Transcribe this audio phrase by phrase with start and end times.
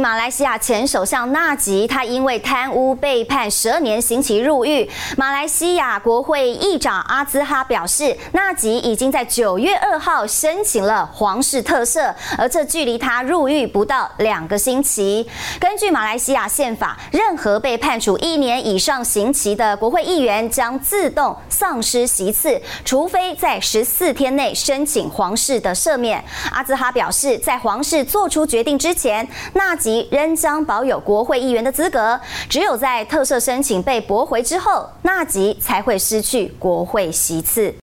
[0.00, 4.88] 马来西亚前首相纳吉，他因为贪污被判十二年刑期入狱。
[5.18, 15.28] 马来西亚国会议长阿兹哈表示，纳吉已经在九月二号申请了皇室特赦，而这距离他入狱不到两个星期。
[15.60, 26.24] 根据马来西亚宪法，任何被判处一年以上刑期的国会议员将自动丧失席次，除非在十四天内申请皇室的赦免。
[26.52, 29.89] 阿兹哈表示，在皇室做出决定之前，纳吉。
[30.10, 37.74] 仍将保有国会议员的资格，只有在特赦申请被驳回之后，纳吉才会失去国会席次。